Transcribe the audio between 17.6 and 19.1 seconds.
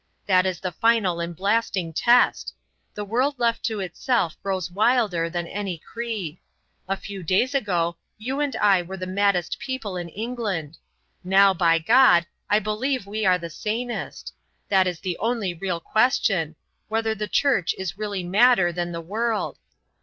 is really madder than the